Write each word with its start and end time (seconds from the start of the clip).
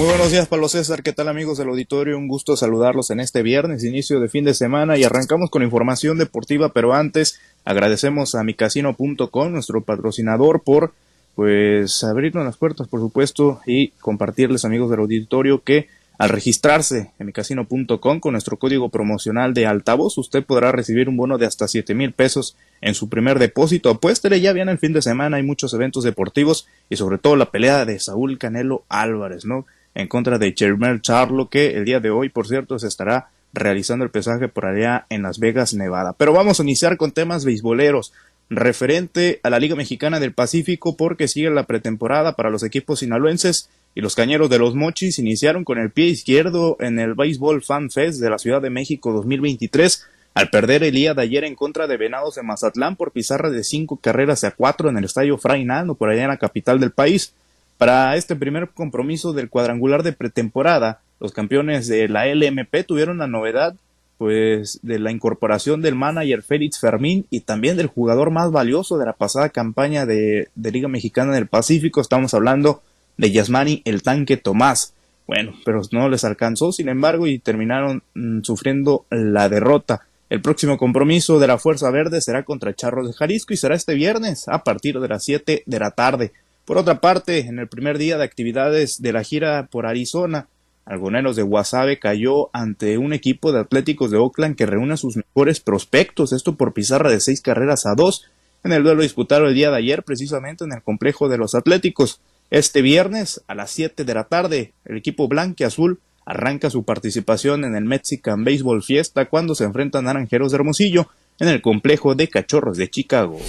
Muy 0.00 0.08
buenos 0.08 0.30
días, 0.30 0.48
Pablo 0.48 0.66
César. 0.70 1.02
¿Qué 1.02 1.12
tal, 1.12 1.28
amigos 1.28 1.58
del 1.58 1.68
auditorio? 1.68 2.16
Un 2.16 2.26
gusto 2.26 2.56
saludarlos 2.56 3.10
en 3.10 3.20
este 3.20 3.42
viernes, 3.42 3.84
inicio 3.84 4.18
de 4.18 4.30
fin 4.30 4.46
de 4.46 4.54
semana, 4.54 4.96
y 4.96 5.04
arrancamos 5.04 5.50
con 5.50 5.62
información 5.62 6.16
deportiva, 6.16 6.70
pero 6.70 6.94
antes 6.94 7.38
agradecemos 7.66 8.34
a 8.34 8.42
micasino.com, 8.42 9.52
nuestro 9.52 9.82
patrocinador, 9.82 10.62
por 10.62 10.94
pues 11.34 12.02
abrirnos 12.02 12.46
las 12.46 12.56
puertas, 12.56 12.88
por 12.88 13.00
supuesto, 13.00 13.60
y 13.66 13.88
compartirles, 14.00 14.64
amigos 14.64 14.88
del 14.88 15.00
auditorio, 15.00 15.62
que 15.62 15.88
al 16.16 16.30
registrarse 16.30 17.10
en 17.18 17.26
micasino.com 17.26 18.20
con 18.20 18.32
nuestro 18.32 18.56
código 18.56 18.88
promocional 18.88 19.52
de 19.52 19.66
altavoz, 19.66 20.16
usted 20.16 20.42
podrá 20.42 20.72
recibir 20.72 21.10
un 21.10 21.18
bono 21.18 21.36
de 21.36 21.44
hasta 21.44 21.68
siete 21.68 21.94
mil 21.94 22.12
pesos 22.12 22.56
en 22.80 22.94
su 22.94 23.10
primer 23.10 23.38
depósito. 23.38 23.90
Apuéstele, 23.90 24.40
ya 24.40 24.54
viene 24.54 24.72
el 24.72 24.78
fin 24.78 24.94
de 24.94 25.02
semana, 25.02 25.36
hay 25.36 25.42
muchos 25.42 25.74
eventos 25.74 26.04
deportivos 26.04 26.66
y 26.88 26.96
sobre 26.96 27.18
todo 27.18 27.36
la 27.36 27.50
pelea 27.50 27.84
de 27.84 28.00
Saúl 28.00 28.38
Canelo 28.38 28.84
Álvarez, 28.88 29.44
¿no? 29.44 29.66
En 29.94 30.08
contra 30.08 30.38
de 30.38 30.54
Jermel 30.56 31.02
Charlo, 31.02 31.48
que 31.48 31.76
el 31.76 31.84
día 31.84 32.00
de 32.00 32.10
hoy, 32.10 32.28
por 32.28 32.46
cierto, 32.46 32.78
se 32.78 32.88
estará 32.88 33.30
realizando 33.52 34.04
el 34.04 34.10
pesaje 34.10 34.48
por 34.48 34.66
allá 34.66 35.06
en 35.10 35.22
Las 35.22 35.38
Vegas, 35.38 35.74
Nevada. 35.74 36.12
Pero 36.12 36.32
vamos 36.32 36.60
a 36.60 36.62
iniciar 36.62 36.96
con 36.96 37.12
temas 37.12 37.44
beisboleros 37.44 38.12
referente 38.48 39.40
a 39.42 39.50
la 39.50 39.60
Liga 39.60 39.76
Mexicana 39.76 40.20
del 40.20 40.34
Pacífico 40.34 40.96
porque 40.96 41.28
sigue 41.28 41.50
la 41.50 41.66
pretemporada 41.66 42.34
para 42.34 42.50
los 42.50 42.64
equipos 42.64 42.98
sinaloenses 42.98 43.70
y 43.94 44.00
los 44.00 44.14
cañeros 44.14 44.50
de 44.50 44.58
los 44.58 44.74
Mochis 44.74 45.18
iniciaron 45.18 45.64
con 45.64 45.78
el 45.78 45.90
pie 45.90 46.06
izquierdo 46.06 46.76
en 46.80 46.98
el 46.98 47.14
Baseball 47.14 47.62
Fan 47.62 47.90
Fest 47.90 48.20
de 48.20 48.30
la 48.30 48.38
Ciudad 48.38 48.60
de 48.60 48.70
México 48.70 49.12
2023 49.12 50.06
al 50.34 50.50
perder 50.50 50.84
el 50.84 50.92
día 50.92 51.14
de 51.14 51.22
ayer 51.22 51.44
en 51.44 51.54
contra 51.54 51.86
de 51.86 51.96
Venados 51.96 52.36
de 52.36 52.42
Mazatlán 52.42 52.96
por 52.96 53.12
pizarra 53.12 53.50
de 53.50 53.64
cinco 53.64 53.96
carreras 53.96 54.44
a 54.44 54.52
cuatro 54.52 54.88
en 54.88 54.96
el 54.96 55.04
estadio 55.04 55.38
Fray 55.38 55.64
Nano 55.64 55.94
por 55.94 56.08
allá 56.08 56.22
en 56.22 56.28
la 56.28 56.36
capital 56.36 56.78
del 56.78 56.92
país. 56.92 57.34
Para 57.80 58.14
este 58.16 58.36
primer 58.36 58.68
compromiso 58.68 59.32
del 59.32 59.48
cuadrangular 59.48 60.02
de 60.02 60.12
pretemporada, 60.12 61.00
los 61.18 61.32
campeones 61.32 61.88
de 61.88 62.10
la 62.10 62.26
LMP 62.26 62.84
tuvieron 62.86 63.16
la 63.16 63.26
novedad 63.26 63.74
pues 64.18 64.80
de 64.82 64.98
la 64.98 65.10
incorporación 65.10 65.80
del 65.80 65.94
manager 65.94 66.42
Félix 66.42 66.78
Fermín 66.78 67.24
y 67.30 67.40
también 67.40 67.78
del 67.78 67.86
jugador 67.86 68.30
más 68.32 68.50
valioso 68.52 68.98
de 68.98 69.06
la 69.06 69.14
pasada 69.14 69.48
campaña 69.48 70.04
de, 70.04 70.50
Liga 70.56 70.88
Mexicana 70.88 71.32
del 71.32 71.46
Pacífico. 71.46 72.02
Estamos 72.02 72.34
hablando 72.34 72.82
de 73.16 73.30
Yasmani 73.30 73.80
el 73.86 74.02
tanque 74.02 74.36
Tomás. 74.36 74.92
Bueno, 75.26 75.54
pero 75.64 75.80
no 75.90 76.10
les 76.10 76.24
alcanzó, 76.24 76.72
sin 76.72 76.90
embargo, 76.90 77.26
y 77.26 77.38
terminaron 77.38 78.02
mm, 78.12 78.42
sufriendo 78.42 79.06
la 79.08 79.48
derrota. 79.48 80.02
El 80.28 80.42
próximo 80.42 80.76
compromiso 80.76 81.38
de 81.38 81.46
la 81.46 81.56
Fuerza 81.56 81.90
Verde 81.90 82.20
será 82.20 82.42
contra 82.42 82.74
Charros 82.74 83.08
de 83.08 83.14
Jalisco 83.14 83.54
y 83.54 83.56
será 83.56 83.74
este 83.74 83.94
viernes 83.94 84.48
a 84.48 84.64
partir 84.64 85.00
de 85.00 85.08
las 85.08 85.24
7 85.24 85.62
de 85.64 85.78
la 85.78 85.92
tarde. 85.92 86.32
Por 86.70 86.78
otra 86.78 87.00
parte, 87.00 87.40
en 87.48 87.58
el 87.58 87.66
primer 87.66 87.98
día 87.98 88.16
de 88.16 88.22
actividades 88.22 89.02
de 89.02 89.12
la 89.12 89.24
gira 89.24 89.66
por 89.72 89.86
Arizona, 89.86 90.46
Algoneros 90.84 91.34
de 91.34 91.42
Guasave 91.42 91.98
cayó 91.98 92.48
ante 92.52 92.96
un 92.96 93.12
equipo 93.12 93.50
de 93.50 93.58
Atléticos 93.58 94.12
de 94.12 94.18
Oakland 94.18 94.54
que 94.54 94.66
reúne 94.66 94.94
a 94.94 94.96
sus 94.96 95.16
mejores 95.16 95.58
prospectos, 95.58 96.32
esto 96.32 96.54
por 96.54 96.72
pizarra 96.72 97.10
de 97.10 97.18
seis 97.18 97.40
carreras 97.40 97.86
a 97.86 97.96
dos, 97.96 98.30
en 98.62 98.70
el 98.70 98.84
duelo 98.84 99.02
disputado 99.02 99.48
el 99.48 99.54
día 99.56 99.72
de 99.72 99.78
ayer 99.78 100.04
precisamente 100.04 100.62
en 100.62 100.72
el 100.72 100.80
complejo 100.80 101.28
de 101.28 101.38
los 101.38 101.56
Atléticos. 101.56 102.20
Este 102.50 102.82
viernes 102.82 103.42
a 103.48 103.56
las 103.56 103.72
7 103.72 104.04
de 104.04 104.14
la 104.14 104.28
tarde, 104.28 104.72
el 104.84 104.96
equipo 104.96 105.26
blanque 105.26 105.64
azul 105.64 105.98
arranca 106.24 106.70
su 106.70 106.84
participación 106.84 107.64
en 107.64 107.74
el 107.74 107.84
Mexican 107.84 108.44
Baseball 108.44 108.84
Fiesta 108.84 109.24
cuando 109.24 109.56
se 109.56 109.64
enfrentan 109.64 110.04
a 110.04 110.12
Naranjeros 110.12 110.52
de 110.52 110.58
Hermosillo 110.58 111.08
en 111.40 111.48
el 111.48 111.62
complejo 111.62 112.14
de 112.14 112.28
Cachorros 112.28 112.76
de 112.76 112.88
Chicago. 112.88 113.40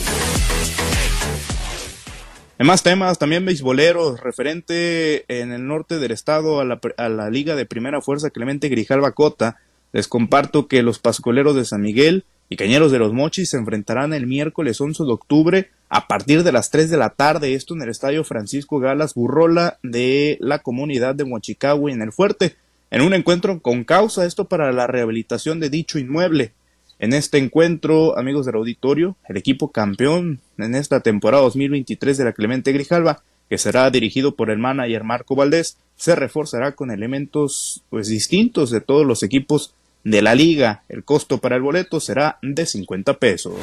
En 2.62 2.68
más 2.68 2.84
temas, 2.84 3.18
también 3.18 3.44
beisboleros, 3.44 4.20
referente 4.20 5.26
en 5.28 5.52
el 5.52 5.66
norte 5.66 5.98
del 5.98 6.12
estado 6.12 6.60
a 6.60 6.64
la, 6.64 7.30
Liga 7.32 7.56
de 7.56 7.66
Primera 7.66 8.02
Fuerza 8.02 8.30
Clemente 8.30 8.70
Grijalva 8.70 9.14
Cota, 9.14 9.58
les 9.94 10.08
comparto 10.08 10.68
que 10.68 10.84
los 10.84 11.00
pascoleros 11.00 11.56
de 11.56 11.66
San 11.66 11.82
Miguel 11.82 12.24
y 12.50 12.58
Cañeros 12.58 12.92
de 12.92 13.00
los 13.00 13.14
Mochis 13.14 13.50
se 13.50 13.58
enfrentarán 13.58 14.14
el 14.14 14.28
miércoles 14.28 14.80
11 14.80 15.06
de 15.06 15.12
octubre 15.12 15.70
a 15.90 16.08
partir 16.08 16.44
de 16.44 16.52
las 16.52 16.70
3 16.70 16.92
de 16.92 16.98
la 16.98 17.10
tarde, 17.10 17.56
esto 17.56 17.74
en 17.74 17.82
el 17.82 17.90
Estadio 17.90 18.24
Francisco 18.24 18.78
Galas 18.78 19.16
Burrola 19.16 19.80
de 19.82 20.38
la 20.40 20.60
comunidad 20.60 21.16
de 21.16 21.26
Mochicahue 21.26 21.92
en 21.92 22.04
el 22.04 22.12
Fuerte, 22.12 22.58
en 22.92 23.02
un 23.02 23.16
encuentro 23.16 23.60
con 23.60 23.86
causa, 23.86 24.28
esto 24.28 24.46
para 24.46 24.72
la 24.72 24.86
rehabilitación 24.86 25.60
de 25.60 25.72
dicho 25.72 25.98
inmueble. 25.98 26.52
En 27.02 27.14
este 27.14 27.40
encuentro, 27.40 28.16
amigos 28.16 28.46
del 28.46 28.58
auditorio, 28.58 29.18
el 29.28 29.36
equipo 29.36 29.72
campeón 29.72 30.40
en 30.60 30.76
esta 30.76 31.00
temporada 31.00 31.42
2023 31.42 32.16
de 32.16 32.26
la 32.26 32.34
Clemente 32.34 32.72
Grijalva, 32.74 33.24
que 33.50 33.58
será 33.58 33.90
dirigido 33.90 34.36
por 34.36 34.52
el 34.52 34.60
manager 34.60 35.04
Marco 35.04 35.36
Valdés, 35.36 35.78
se 35.96 36.16
reforzará 36.16 36.74
con 36.74 36.92
elementos 36.92 37.82
pues 37.90 38.08
distintos 38.08 38.70
de 38.70 38.82
todos 38.82 39.04
los 39.04 39.24
equipos 39.24 39.74
de 40.04 40.22
la 40.22 40.36
liga. 40.36 40.84
El 40.90 41.04
costo 41.04 41.40
para 41.40 41.56
el 41.56 41.64
boleto 41.64 42.00
será 42.00 42.38
de 42.44 42.68
50 42.68 43.16
pesos. 43.16 43.56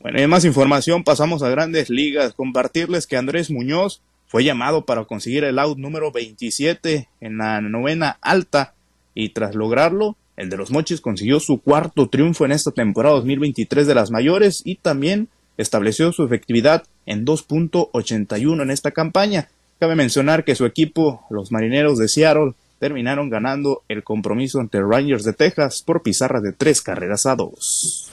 Bueno, 0.00 0.20
y 0.20 0.26
más 0.26 0.44
información, 0.44 1.04
pasamos 1.04 1.44
a 1.44 1.50
grandes 1.50 1.88
ligas. 1.88 2.34
Compartirles 2.34 3.06
que 3.06 3.16
Andrés 3.16 3.48
Muñoz 3.48 4.00
fue 4.26 4.42
llamado 4.42 4.84
para 4.84 5.04
conseguir 5.04 5.44
el 5.44 5.60
out 5.60 5.78
número 5.78 6.10
27 6.10 7.08
en 7.20 7.38
la 7.38 7.60
novena 7.60 8.18
alta 8.20 8.74
y 9.14 9.28
tras 9.28 9.54
lograrlo 9.54 10.16
el 10.36 10.50
de 10.50 10.56
los 10.56 10.70
Mochis 10.70 11.00
consiguió 11.00 11.40
su 11.40 11.60
cuarto 11.60 12.08
triunfo 12.08 12.44
en 12.44 12.52
esta 12.52 12.72
temporada 12.72 13.16
2023 13.16 13.86
de 13.86 13.94
las 13.94 14.10
mayores 14.10 14.62
y 14.64 14.76
también 14.76 15.28
estableció 15.56 16.12
su 16.12 16.24
efectividad 16.24 16.84
en 17.06 17.24
2.81 17.24 18.62
en 18.62 18.70
esta 18.70 18.90
campaña. 18.90 19.48
Cabe 19.78 19.94
mencionar 19.94 20.44
que 20.44 20.54
su 20.54 20.66
equipo, 20.66 21.24
los 21.30 21.52
Marineros 21.52 21.98
de 21.98 22.08
Seattle, 22.08 22.54
terminaron 22.78 23.30
ganando 23.30 23.82
el 23.88 24.02
compromiso 24.02 24.60
ante 24.60 24.80
Rangers 24.80 25.24
de 25.24 25.32
Texas 25.32 25.82
por 25.82 26.02
pizarra 26.02 26.40
de 26.40 26.52
tres 26.52 26.82
carreras 26.82 27.26
a 27.26 27.36
dos. 27.36 28.10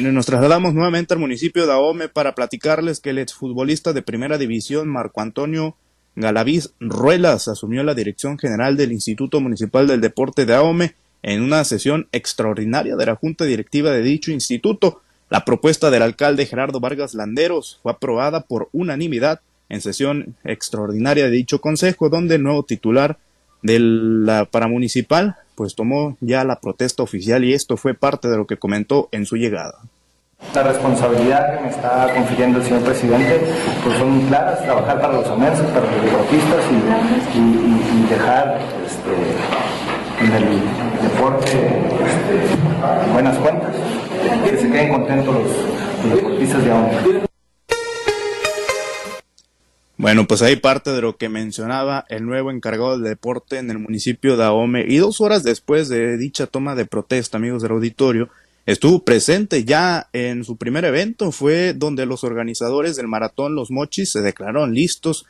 nos 0.00 0.26
trasladamos 0.26 0.74
nuevamente 0.74 1.14
al 1.14 1.20
municipio 1.20 1.66
de 1.66 1.72
Ahome 1.72 2.08
para 2.08 2.34
platicarles 2.34 3.00
que 3.00 3.10
el 3.10 3.18
exfutbolista 3.18 3.92
de 3.92 4.02
primera 4.02 4.36
división 4.36 4.88
Marco 4.88 5.22
Antonio 5.22 5.76
Galaviz 6.16 6.70
Ruelas 6.80 7.46
asumió 7.46 7.84
la 7.84 7.94
dirección 7.94 8.38
general 8.38 8.78
del 8.78 8.92
Instituto 8.92 9.40
Municipal 9.40 9.86
del 9.86 10.00
Deporte 10.00 10.46
de 10.46 10.54
Ahome 10.54 10.94
en 11.22 11.42
una 11.42 11.62
sesión 11.64 12.08
extraordinaria 12.10 12.96
de 12.96 13.04
la 13.04 13.16
Junta 13.16 13.44
Directiva 13.44 13.90
de 13.90 14.02
dicho 14.02 14.32
instituto. 14.32 15.02
La 15.28 15.44
propuesta 15.44 15.90
del 15.90 16.02
alcalde 16.02 16.46
Gerardo 16.46 16.80
Vargas 16.80 17.12
Landeros 17.12 17.80
fue 17.82 17.92
aprobada 17.92 18.40
por 18.40 18.70
unanimidad 18.72 19.40
en 19.68 19.82
sesión 19.82 20.36
extraordinaria 20.44 21.24
de 21.24 21.32
dicho 21.32 21.60
consejo, 21.60 22.08
donde 22.08 22.36
el 22.36 22.42
nuevo 22.42 22.62
titular 22.62 23.18
de 23.62 23.78
la 23.78 24.46
paramunicipal 24.46 25.36
pues 25.54 25.74
tomó 25.74 26.16
ya 26.20 26.44
la 26.44 26.60
protesta 26.60 27.02
oficial 27.02 27.44
y 27.44 27.52
esto 27.52 27.76
fue 27.76 27.94
parte 27.94 28.28
de 28.28 28.36
lo 28.36 28.46
que 28.46 28.58
comentó 28.58 29.08
en 29.12 29.26
su 29.26 29.36
llegada. 29.36 29.80
La 30.54 30.62
responsabilidad 30.62 31.54
que 31.54 31.62
me 31.64 31.70
está 31.70 32.12
confiriendo 32.14 32.58
el 32.58 32.64
señor 32.64 32.82
presidente 32.82 33.40
pues 33.82 33.98
son 33.98 34.26
claras, 34.26 34.62
trabajar 34.62 35.00
para 35.00 35.14
los 35.14 35.26
amenses, 35.28 35.66
para 35.66 35.90
los 35.90 36.02
deportistas 36.02 36.64
y, 37.34 38.10
dejar 38.10 38.58
este, 38.86 40.24
en 40.24 40.32
el 40.32 40.60
deporte 41.02 41.46
este, 41.48 43.12
buenas 43.12 43.36
cuentas, 43.38 43.74
que 44.44 44.56
se 44.56 44.70
queden 44.70 44.92
contentos 44.92 45.34
los, 45.34 46.14
deportistas 46.14 46.64
de 46.64 46.70
ahora. 46.70 47.26
Bueno, 49.98 50.26
pues 50.26 50.42
ahí 50.42 50.56
parte 50.56 50.90
de 50.90 51.00
lo 51.00 51.16
que 51.16 51.28
mencionaba 51.28 52.04
el 52.08 52.26
nuevo 52.26 52.50
encargado 52.50 52.92
del 52.92 53.02
deporte 53.02 53.58
en 53.58 53.70
el 53.70 53.78
municipio 53.78 54.36
de 54.36 54.44
Ahome. 54.44 54.84
Y 54.86 54.98
dos 54.98 55.20
horas 55.20 55.42
después 55.42 55.88
de 55.88 56.16
dicha 56.18 56.46
toma 56.46 56.74
de 56.74 56.84
protesta, 56.84 57.38
amigos 57.38 57.62
del 57.62 57.72
auditorio, 57.72 58.28
estuvo 58.66 59.04
presente 59.04 59.64
ya 59.64 60.08
en 60.12 60.44
su 60.44 60.56
primer 60.56 60.84
evento, 60.84 61.32
fue 61.32 61.72
donde 61.72 62.04
los 62.04 62.24
organizadores 62.24 62.96
del 62.96 63.08
maratón 63.08 63.54
Los 63.54 63.70
Mochis 63.70 64.12
se 64.12 64.20
declararon 64.20 64.74
listos 64.74 65.24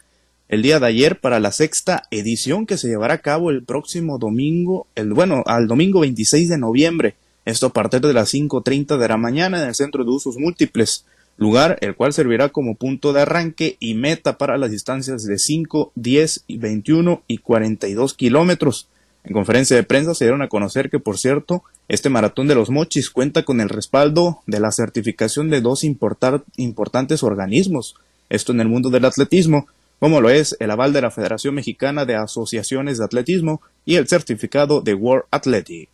el 0.49 0.63
día 0.63 0.79
de 0.79 0.87
ayer 0.87 1.21
para 1.21 1.41
la 1.41 1.51
sexta 1.51 2.05
edición 2.11 2.67
que 2.67 2.79
se 2.79 2.89
llevará 2.89 3.15
a 3.15 3.19
cabo 3.19 3.51
el 3.51 3.65
próximo 3.65 4.19
domingo, 4.19 4.87
el 4.95 5.13
bueno, 5.13 5.43
al 5.47 5.67
domingo 5.67 6.01
26 6.01 6.49
de 6.49 6.59
noviembre, 6.59 7.15
esto 7.45 7.67
a 7.67 7.73
partir 7.73 8.01
de 8.01 8.13
las 8.13 8.33
5.30 8.33 8.97
de 8.97 9.09
la 9.09 9.17
mañana 9.17 9.61
en 9.61 9.69
el 9.69 9.75
Centro 9.75 10.05
de 10.05 10.11
Usos 10.11 10.37
Múltiples, 10.37 11.05
lugar 11.37 11.79
el 11.81 11.95
cual 11.95 12.13
servirá 12.13 12.49
como 12.49 12.77
punto 12.77 13.13
de 13.13 13.23
arranque 13.23 13.77
y 13.81 13.95
meta 13.95 14.39
para 14.39 14.57
las 14.57 14.71
distancias 14.71 15.25
de 15.25 15.39
5, 15.39 15.93
10, 15.95 16.45
21 16.49 17.23
y 17.27 17.39
42 17.39 18.15
kilómetros. 18.15 18.89
En 19.27 19.33
conferencia 19.33 19.75
de 19.75 19.83
prensa 19.83 20.15
se 20.15 20.25
dieron 20.25 20.43
a 20.43 20.49
conocer 20.49 20.89
que, 20.89 21.01
por 21.01 21.19
cierto, 21.19 21.65
este 21.89 22.09
maratón 22.09 22.47
de 22.47 22.55
los 22.55 22.71
mochis 22.71 23.11
cuenta 23.11 23.43
con 23.43 23.61
el 23.61 23.69
respaldo 23.69 24.41
de 24.47 24.61
la 24.61 24.71
certificación 24.71 25.51
de 25.51 25.61
dos 25.61 25.83
importantes 25.83 27.25
organismos, 27.25 27.97
esto 28.31 28.53
en 28.53 28.61
el 28.61 28.69
mundo 28.69 28.89
del 28.89 29.05
atletismo, 29.05 29.67
como 29.99 30.21
lo 30.21 30.31
es 30.31 30.57
el 30.61 30.71
aval 30.71 30.93
de 30.93 31.01
la 31.01 31.11
Federación 31.11 31.57
Mexicana 31.57 32.05
de 32.05 32.15
Asociaciones 32.15 32.99
de 32.99 33.05
Atletismo 33.05 33.63
y 33.85 33.97
el 33.97 34.07
certificado 34.07 34.81
de 34.81 34.95
World 34.95 35.25
Athletic. 35.33 35.89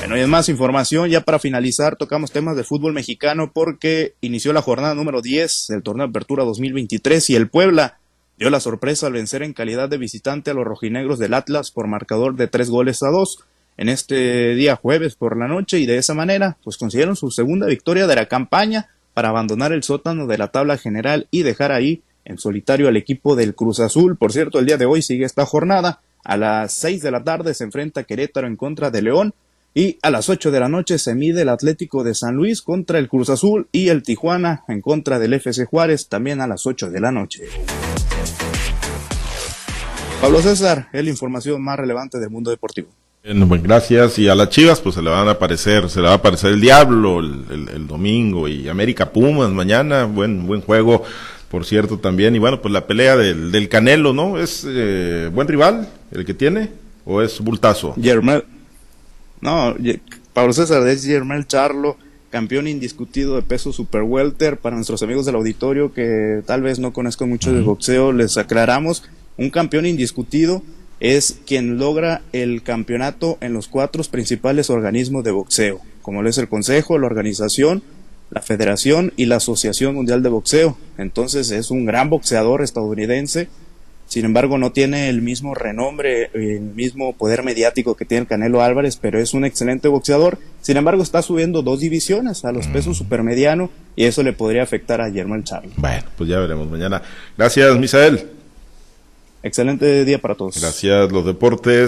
Bueno, 0.00 0.18
y 0.18 0.20
es 0.20 0.28
más 0.28 0.50
información, 0.50 1.08
ya 1.08 1.22
para 1.22 1.38
finalizar, 1.38 1.96
tocamos 1.96 2.30
temas 2.30 2.56
de 2.56 2.64
fútbol 2.64 2.92
mexicano 2.92 3.52
porque 3.54 4.16
inició 4.20 4.52
la 4.52 4.60
jornada 4.60 4.94
número 4.94 5.22
10 5.22 5.68
del 5.68 5.82
torneo 5.82 6.06
de 6.06 6.10
apertura 6.10 6.44
2023 6.44 7.30
y 7.30 7.36
el 7.36 7.48
Puebla 7.48 8.00
dio 8.42 8.50
la 8.50 8.58
sorpresa 8.58 9.06
al 9.06 9.12
vencer 9.12 9.44
en 9.44 9.52
calidad 9.52 9.88
de 9.88 9.98
visitante 9.98 10.50
a 10.50 10.54
los 10.54 10.64
rojinegros 10.64 11.20
del 11.20 11.32
Atlas 11.32 11.70
por 11.70 11.86
marcador 11.86 12.34
de 12.34 12.48
tres 12.48 12.70
goles 12.70 13.04
a 13.04 13.08
dos 13.08 13.44
en 13.76 13.88
este 13.88 14.56
día 14.56 14.74
jueves 14.74 15.14
por 15.14 15.38
la 15.38 15.46
noche 15.46 15.78
y 15.78 15.86
de 15.86 15.96
esa 15.96 16.12
manera 16.12 16.56
pues 16.64 16.76
consiguieron 16.76 17.14
su 17.14 17.30
segunda 17.30 17.68
victoria 17.68 18.08
de 18.08 18.16
la 18.16 18.26
campaña 18.26 18.88
para 19.14 19.28
abandonar 19.28 19.72
el 19.72 19.84
sótano 19.84 20.26
de 20.26 20.38
la 20.38 20.48
tabla 20.48 20.76
general 20.76 21.28
y 21.30 21.44
dejar 21.44 21.70
ahí 21.70 22.02
en 22.24 22.36
solitario 22.36 22.88
al 22.88 22.96
equipo 22.96 23.36
del 23.36 23.54
Cruz 23.54 23.78
Azul. 23.78 24.16
Por 24.16 24.32
cierto, 24.32 24.58
el 24.58 24.66
día 24.66 24.76
de 24.76 24.86
hoy 24.86 25.02
sigue 25.02 25.24
esta 25.24 25.46
jornada. 25.46 26.00
A 26.24 26.36
las 26.36 26.72
seis 26.72 27.00
de 27.00 27.12
la 27.12 27.22
tarde 27.22 27.54
se 27.54 27.62
enfrenta 27.62 28.02
Querétaro 28.02 28.48
en 28.48 28.56
contra 28.56 28.90
de 28.90 29.02
León 29.02 29.34
y 29.72 29.98
a 30.02 30.10
las 30.10 30.28
ocho 30.28 30.50
de 30.50 30.58
la 30.58 30.68
noche 30.68 30.98
se 30.98 31.14
mide 31.14 31.42
el 31.42 31.48
Atlético 31.48 32.02
de 32.02 32.16
San 32.16 32.34
Luis 32.34 32.60
contra 32.60 32.98
el 32.98 33.08
Cruz 33.08 33.30
Azul 33.30 33.68
y 33.70 33.88
el 33.88 34.02
Tijuana 34.02 34.64
en 34.66 34.80
contra 34.80 35.20
del 35.20 35.34
FC 35.34 35.64
Juárez 35.64 36.08
también 36.08 36.40
a 36.40 36.48
las 36.48 36.66
ocho 36.66 36.90
de 36.90 37.00
la 37.00 37.12
noche. 37.12 37.44
Pablo 40.22 40.40
César, 40.40 40.88
es 40.92 41.02
la 41.02 41.10
información 41.10 41.60
más 41.60 41.76
relevante 41.76 42.20
del 42.20 42.30
mundo 42.30 42.52
deportivo. 42.52 42.86
Bueno, 43.24 43.48
pues 43.48 43.60
gracias. 43.60 44.20
Y 44.20 44.28
a 44.28 44.36
las 44.36 44.50
Chivas, 44.50 44.80
pues 44.80 44.94
se 44.94 45.02
le 45.02 45.10
van 45.10 45.26
a 45.26 45.32
aparecer, 45.32 45.90
se 45.90 46.00
le 46.00 46.06
va 46.06 46.12
a 46.12 46.16
aparecer 46.16 46.52
el 46.52 46.60
Diablo 46.60 47.18
el, 47.18 47.86
domingo 47.88 48.46
y 48.46 48.68
América 48.68 49.10
Pumas 49.10 49.50
mañana, 49.50 50.04
buen, 50.04 50.46
buen 50.46 50.60
juego, 50.60 51.02
por 51.50 51.64
cierto, 51.64 51.98
también. 51.98 52.36
Y 52.36 52.38
bueno, 52.38 52.62
pues 52.62 52.72
la 52.72 52.86
pelea 52.86 53.16
del, 53.16 53.50
del 53.50 53.68
Canelo, 53.68 54.12
¿no? 54.12 54.38
¿Es 54.38 54.64
eh, 54.64 55.28
buen 55.34 55.48
rival 55.48 55.88
el 56.12 56.24
que 56.24 56.34
tiene 56.34 56.70
o 57.04 57.20
es 57.20 57.40
bultazo? 57.40 57.96
No, 59.40 59.74
Pablo 60.32 60.52
César 60.52 60.86
es 60.86 61.04
Germel 61.04 61.48
Charlo, 61.48 61.96
campeón 62.30 62.68
indiscutido 62.68 63.34
de 63.34 63.42
peso 63.42 63.72
super 63.72 64.02
welter. 64.02 64.56
Para 64.56 64.76
nuestros 64.76 65.02
amigos 65.02 65.26
del 65.26 65.34
auditorio 65.34 65.92
que 65.92 66.42
tal 66.46 66.62
vez 66.62 66.78
no 66.78 66.92
conozcan 66.92 67.28
mucho 67.28 67.52
de 67.52 67.60
boxeo, 67.60 68.12
les 68.12 68.36
aclaramos 68.38 69.02
un 69.36 69.50
campeón 69.50 69.86
indiscutido 69.86 70.62
es 71.00 71.40
quien 71.46 71.78
logra 71.78 72.22
el 72.32 72.62
campeonato 72.62 73.36
en 73.40 73.52
los 73.52 73.66
cuatro 73.66 74.02
principales 74.04 74.70
organismos 74.70 75.24
de 75.24 75.32
boxeo, 75.32 75.80
como 76.00 76.22
lo 76.22 76.28
es 76.28 76.38
el 76.38 76.48
Consejo, 76.48 76.96
la 76.96 77.06
organización, 77.06 77.82
la 78.30 78.40
Federación 78.40 79.12
y 79.16 79.26
la 79.26 79.36
Asociación 79.36 79.94
Mundial 79.94 80.22
de 80.22 80.28
Boxeo. 80.28 80.76
Entonces 80.98 81.50
es 81.50 81.70
un 81.70 81.86
gran 81.86 82.08
boxeador 82.08 82.62
estadounidense, 82.62 83.48
sin 84.06 84.26
embargo 84.26 84.58
no 84.58 84.72
tiene 84.72 85.08
el 85.08 85.22
mismo 85.22 85.54
renombre, 85.54 86.30
el 86.34 86.60
mismo 86.60 87.14
poder 87.14 87.42
mediático 87.42 87.96
que 87.96 88.04
tiene 88.04 88.22
el 88.22 88.28
Canelo 88.28 88.62
Álvarez, 88.62 88.96
pero 88.96 89.18
es 89.18 89.34
un 89.34 89.44
excelente 89.44 89.88
boxeador. 89.88 90.38
Sin 90.60 90.76
embargo 90.76 91.02
está 91.02 91.22
subiendo 91.22 91.62
dos 91.62 91.80
divisiones 91.80 92.44
a 92.44 92.52
los 92.52 92.68
pesos 92.68 92.96
supermediano 92.96 93.70
y 93.96 94.04
eso 94.04 94.22
le 94.22 94.34
podría 94.34 94.62
afectar 94.62 95.00
a 95.00 95.08
El 95.08 95.44
Charlo. 95.44 95.72
Bueno, 95.78 96.04
pues 96.16 96.30
ya 96.30 96.38
veremos 96.38 96.70
mañana. 96.70 97.02
Gracias, 97.36 97.76
Misael. 97.78 98.41
Excelente 99.42 100.04
día 100.04 100.20
para 100.20 100.34
todos. 100.34 100.60
Gracias, 100.60 101.10
los 101.10 101.24
deportes. 101.26 101.80